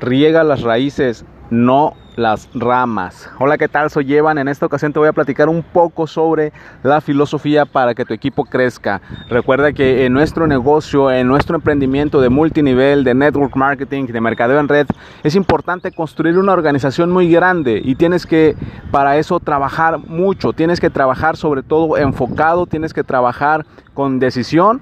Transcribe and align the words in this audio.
riega 0.00 0.44
las 0.44 0.62
raíces, 0.62 1.24
no 1.50 1.94
las 2.16 2.48
ramas. 2.54 3.28
Hola, 3.38 3.58
¿qué 3.58 3.68
tal? 3.68 3.90
Soy 3.90 4.14
Evan. 4.14 4.38
En 4.38 4.48
esta 4.48 4.66
ocasión 4.66 4.92
te 4.92 4.98
voy 4.98 5.08
a 5.08 5.12
platicar 5.12 5.48
un 5.48 5.62
poco 5.62 6.06
sobre 6.06 6.52
la 6.82 7.00
filosofía 7.00 7.64
para 7.64 7.94
que 7.94 8.04
tu 8.04 8.14
equipo 8.14 8.44
crezca. 8.44 9.00
Recuerda 9.28 9.72
que 9.72 10.06
en 10.06 10.12
nuestro 10.12 10.46
negocio, 10.46 11.10
en 11.10 11.26
nuestro 11.26 11.56
emprendimiento 11.56 12.20
de 12.20 12.28
multinivel, 12.28 13.02
de 13.04 13.14
network 13.14 13.56
marketing, 13.56 14.06
de 14.06 14.20
mercadeo 14.20 14.60
en 14.60 14.68
red, 14.68 14.86
es 15.22 15.34
importante 15.34 15.90
construir 15.90 16.38
una 16.38 16.52
organización 16.52 17.10
muy 17.10 17.30
grande 17.30 17.80
y 17.84 17.96
tienes 17.96 18.26
que 18.26 18.56
para 18.90 19.16
eso 19.16 19.40
trabajar 19.40 19.98
mucho. 19.98 20.52
Tienes 20.52 20.80
que 20.80 20.90
trabajar 20.90 21.36
sobre 21.36 21.62
todo 21.62 21.96
enfocado, 21.96 22.66
tienes 22.66 22.94
que 22.94 23.02
trabajar 23.02 23.66
con 23.92 24.18
decisión 24.20 24.80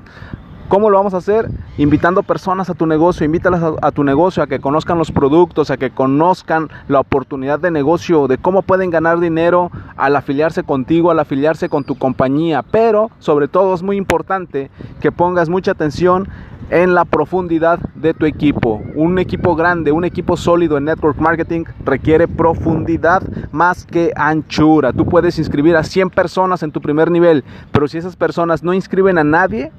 ¿Cómo 0.69 0.89
lo 0.89 0.97
vamos 0.97 1.13
a 1.13 1.19
hacer? 1.19 1.51
Invitando 1.77 2.23
personas 2.23 2.71
a 2.71 2.75
tu 2.75 2.87
negocio, 2.87 3.27
invítalas 3.27 3.63
a, 3.83 3.91
tu 3.93 4.05
negocio 4.05 4.43
a 4.43 4.47
que 4.47 4.61
conozcan 4.61 4.97
los 4.99 5.13
productos, 5.13 5.71
a 5.71 5.77
que 5.77 5.91
conozcan 5.91 6.71
la 6.89 7.01
oportunidad 7.01 7.59
de 7.59 7.71
negocio, 7.71 8.27
de 8.27 8.39
cómo 8.39 8.63
pueden 8.63 8.91
ganar 8.91 9.21
dinero 9.21 9.71
al 9.97 10.17
afiliarse 10.17 10.63
contigo, 10.63 11.11
al 11.11 11.19
afiliarse 11.19 11.69
con 11.69 11.85
tu 11.85 11.99
compañía. 11.99 12.63
Pero 12.63 13.11
sobre 13.19 13.49
todo 13.49 13.75
es 13.75 13.83
muy 13.83 13.97
importante 13.97 14.71
que 15.01 15.13
pongas 15.13 15.51
mucha 15.51 15.73
atención 15.73 16.29
en 16.73 16.95
la 16.95 17.05
profundidad 17.05 17.79
de 17.95 18.15
tu 18.15 18.25
equipo. 18.25 18.83
Un 18.95 19.19
equipo 19.19 19.55
grande, 19.55 19.93
un 19.93 20.05
equipo 20.05 20.39
sólido 20.39 20.79
en 20.79 20.87
network 20.87 21.19
marketing 21.19 21.65
requiere 21.85 22.27
profundidad 22.27 23.23
más 23.53 23.85
que 23.85 24.11
anchura. 24.17 24.93
Tú 24.93 25.05
puedes 25.05 25.39
inscribir 25.39 25.77
a 25.77 25.85
100 25.85 26.09
personas 26.09 26.63
en 26.63 26.73
tu 26.73 26.81
primer 26.81 27.11
nivel, 27.11 27.45
pero 27.73 27.87
si 27.89 27.99
esas 27.99 28.17
personas 28.17 28.63
no 28.63 28.73
inscriben 28.73 29.19
a 29.19 29.25
nadie, 29.25 29.71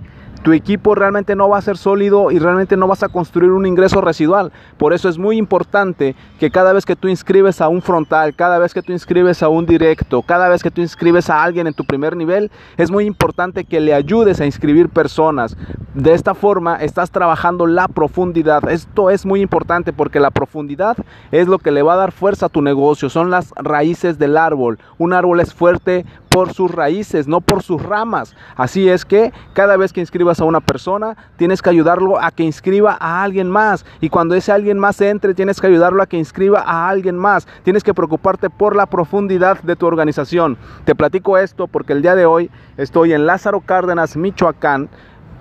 tu 0.44 0.52
equipo 0.52 0.94
realmente 0.94 1.36
no 1.36 1.48
va 1.48 1.58
a 1.58 1.62
ser 1.62 1.78
sólido 1.78 2.30
y 2.30 2.38
realmente 2.38 2.76
no 2.76 2.88
vas 2.88 3.02
a 3.02 3.10
construir 3.10 3.52
un 3.52 3.66
ingreso 3.66 4.02
residual. 4.02 4.52
Por 4.78 4.94
eso 4.94 5.08
es 5.08 5.18
muy 5.18 5.38
importante 5.38 6.16
que 6.40 6.52
cada 6.52 6.74
vez 6.74 6.86
que 6.86 6.98
tú 6.98 7.08
inscribes 7.08 7.62
a 7.62 7.70
un 7.70 7.82
frontal, 7.82 8.36
cada 8.36 8.60
vez 8.60 8.74
que 8.74 8.82
tú 8.82 8.92
inscribes 8.92 9.42
a 9.42 9.48
un 9.48 9.66
directo, 9.66 10.22
cada 10.22 10.50
vez 10.50 10.62
que 10.62 10.70
tú 10.70 10.82
inscribes 10.82 11.30
a 11.30 11.42
alguien 11.42 11.66
en 11.66 11.74
tu 11.74 11.86
primer 11.86 12.18
nivel, 12.18 12.52
es 12.76 12.92
muy 12.92 13.06
importante 13.06 13.64
que 13.64 13.80
le 13.80 13.94
ayudes 13.94 14.42
a 14.42 14.46
inscribir 14.46 14.90
personas. 14.90 15.56
De 15.94 16.14
esta 16.14 16.34
forma 16.34 16.76
estás 16.76 17.10
trabajando 17.12 17.66
la 17.66 17.88
profundidad. 17.88 18.68
Esto 18.70 19.10
es 19.10 19.26
muy 19.26 19.42
importante 19.42 19.94
porque 19.94 20.20
la 20.20 20.32
profundidad 20.32 20.98
es 21.32 21.48
lo 21.48 21.58
que 21.58 21.72
le 21.72 21.84
va 21.84 21.94
a 21.94 21.98
dar 21.98 22.12
fuerza 22.12 22.48
a 22.48 22.50
tu 22.50 22.62
negocio. 22.62 23.10
Son 23.10 23.30
las 23.30 23.54
raíces 23.56 24.20
del 24.20 24.36
árbol. 24.36 24.80
Un 24.98 25.14
árbol 25.14 25.40
es 25.40 25.54
fuerte 25.54 26.06
por 26.34 26.52
sus 26.52 26.72
raíces, 26.72 27.28
no 27.28 27.42
por 27.42 27.62
sus 27.62 27.80
ramas. 27.84 28.36
Así 28.56 28.90
es 28.90 29.06
que 29.06 29.32
cada 29.54 29.78
vez 29.78 29.94
que 29.94 30.00
inscribas 30.00 30.40
a 30.40 30.46
una 30.46 30.62
persona, 30.62 31.16
tienes 31.38 31.62
que 31.62 31.70
ayudarlo 31.70 32.20
a 32.20 32.32
que 32.32 32.42
inscriba 32.42 32.98
a 33.00 33.22
alguien 33.22 33.52
más. 33.52 33.86
Y 34.02 34.10
cuando 34.10 34.34
ese 34.34 34.52
alguien 34.52 34.80
más 34.80 35.00
entre, 35.00 35.36
tienes 35.36 35.62
que 35.62 35.68
ayudarlo 35.68 36.02
a 36.02 36.08
que 36.08 36.18
inscriba 36.18 36.64
a 36.66 36.90
alguien 36.90 37.18
más. 37.18 37.48
Tienes 37.62 37.84
que 37.84 37.94
preocuparte 37.94 38.50
por 38.50 38.76
la 38.76 38.88
profundidad 38.88 39.62
de 39.62 39.76
tu 39.76 39.86
organización. 39.86 40.58
Te 40.86 40.96
platico 40.96 41.38
esto 41.38 41.68
porque 41.68 41.94
el 41.94 42.02
día 42.02 42.16
de 42.16 42.26
hoy 42.26 42.50
estoy 42.78 43.14
en 43.14 43.28
Lázaro 43.28 43.62
Cárdenas, 43.62 44.18
Michoacán 44.18 44.90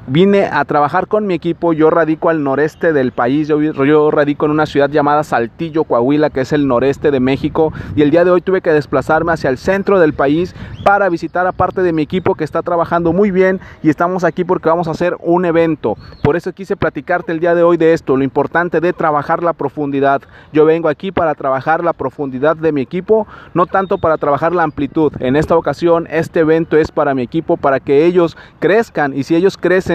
Vine 0.08 0.46
a 0.46 0.64
trabajar 0.64 1.06
con 1.06 1.28
mi 1.28 1.34
equipo, 1.34 1.72
yo 1.72 1.88
radico 1.88 2.28
al 2.28 2.42
noreste 2.42 2.92
del 2.92 3.12
país, 3.12 3.46
yo, 3.46 4.10
radico 4.10 4.46
en 4.46 4.50
una 4.50 4.66
ciudad 4.66 4.90
llamada 4.90 5.22
Saltillo, 5.22 5.84
Coahuila, 5.84 6.28
que 6.30 6.40
es 6.40 6.52
el 6.52 6.66
noreste 6.66 7.12
de 7.12 7.20
México, 7.20 7.72
y 7.94 8.02
el 8.02 8.10
día 8.10 8.24
de 8.24 8.32
hoy 8.32 8.40
tuve 8.40 8.62
que 8.62 8.72
desplazarme 8.72 9.30
hacia 9.30 9.48
el 9.48 9.58
centro 9.58 10.00
del 10.00 10.12
país 10.12 10.56
para 10.82 11.08
visitar 11.08 11.46
a 11.46 11.52
parte 11.52 11.84
de 11.84 11.92
mi 11.92 12.02
equipo 12.02 12.34
que 12.34 12.42
está 12.42 12.62
trabajando 12.62 13.12
muy 13.12 13.30
bien 13.30 13.60
y 13.80 13.90
estamos 13.90 14.24
aquí 14.24 14.42
porque 14.42 14.68
vamos 14.68 14.88
a 14.88 14.90
hacer 14.90 15.16
un 15.20 15.44
evento. 15.44 15.96
Por 16.24 16.34
eso 16.34 16.52
quise 16.52 16.76
platicarte 16.76 17.30
el 17.30 17.38
día 17.38 17.54
de 17.54 17.62
hoy 17.62 17.76
de 17.76 17.92
esto, 17.92 18.16
lo 18.16 18.24
importante 18.24 18.80
de 18.80 18.92
trabajar 18.92 19.44
la 19.44 19.52
profundidad. 19.52 20.20
Yo 20.52 20.64
vengo 20.64 20.88
aquí 20.88 21.12
para 21.12 21.36
trabajar 21.36 21.84
la 21.84 21.92
profundidad 21.92 22.56
de 22.56 22.72
mi 22.72 22.80
equipo, 22.80 23.28
no 23.54 23.66
tanto 23.66 23.98
para 23.98 24.18
trabajar 24.18 24.52
la 24.52 24.64
amplitud. 24.64 25.12
En 25.20 25.36
esta 25.36 25.56
ocasión, 25.56 26.08
este 26.10 26.40
evento 26.40 26.76
es 26.76 26.90
para 26.90 27.14
mi 27.14 27.22
equipo, 27.22 27.56
para 27.56 27.78
que 27.78 28.04
ellos 28.04 28.36
crezcan 28.58 29.16
y 29.16 29.22
si 29.22 29.36
ellos 29.36 29.56
crecen, 29.56 29.91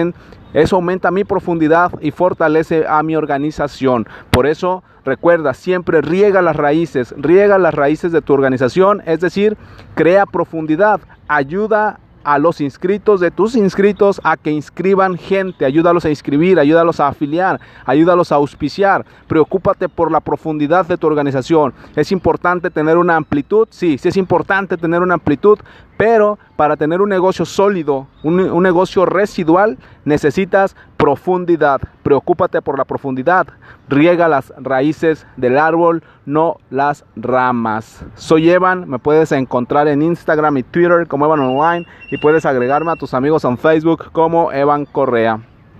eso 0.54 0.76
aumenta 0.76 1.10
mi 1.10 1.24
profundidad 1.24 1.92
y 2.00 2.10
fortalece 2.10 2.86
a 2.88 3.02
mi 3.02 3.16
organización. 3.16 4.06
Por 4.30 4.46
eso 4.46 4.82
recuerda, 5.04 5.54
siempre 5.54 6.00
riega 6.00 6.42
las 6.42 6.56
raíces, 6.56 7.14
riega 7.16 7.58
las 7.58 7.74
raíces 7.74 8.12
de 8.12 8.22
tu 8.22 8.32
organización, 8.32 9.02
es 9.06 9.20
decir, 9.20 9.56
crea 9.94 10.26
profundidad, 10.26 11.00
ayuda 11.28 12.00
a 12.24 12.38
los 12.38 12.60
inscritos 12.60 13.20
de 13.20 13.30
tus 13.30 13.56
inscritos 13.56 14.20
a 14.22 14.36
que 14.36 14.50
inscriban 14.50 15.16
gente, 15.16 15.64
ayúdalos 15.64 16.04
a 16.04 16.10
inscribir, 16.10 16.58
ayúdalos 16.58 17.00
a 17.00 17.08
afiliar, 17.08 17.58
ayúdalos 17.86 18.32
a 18.32 18.34
auspiciar. 18.34 19.06
Preocúpate 19.26 19.88
por 19.88 20.10
la 20.10 20.20
profundidad 20.20 20.84
de 20.84 20.98
tu 20.98 21.06
organización. 21.06 21.72
Es 21.96 22.12
importante 22.12 22.70
tener 22.70 22.98
una 22.98 23.16
amplitud, 23.16 23.66
sí, 23.70 23.96
sí 23.96 24.08
es 24.08 24.16
importante 24.18 24.76
tener 24.76 25.00
una 25.00 25.14
amplitud, 25.14 25.58
pero 25.98 26.38
para 26.56 26.76
tener 26.76 27.02
un 27.02 27.08
negocio 27.10 27.44
sólido, 27.44 28.06
un, 28.22 28.62
negocio 28.62 29.04
residual, 29.04 29.76
necesitas 30.04 30.76
profundidad. 30.96 31.80
Preocúpate 32.04 32.62
por 32.62 32.78
la 32.78 32.84
profundidad. 32.84 33.48
Riega 33.88 34.28
las 34.28 34.54
raíces 34.56 35.26
del 35.36 35.58
árbol, 35.58 36.04
no 36.24 36.58
las 36.70 37.04
ramas. 37.16 38.04
Soy 38.14 38.48
Evan, 38.48 38.88
me 38.88 39.00
puedes 39.00 39.32
encontrar 39.32 39.88
en 39.88 40.00
Instagram 40.00 40.56
y 40.58 40.62
Twitter 40.62 41.08
como 41.08 41.26
Evan 41.26 41.40
Online 41.40 41.84
y 42.10 42.18
puedes 42.18 42.46
agregarme 42.46 42.92
a 42.92 42.96
tus 42.96 43.12
amigos 43.12 43.44
en 43.44 43.58
Facebook 43.58 44.12
como 44.12 44.52
Evan 44.52 44.86
Correa. 44.86 45.40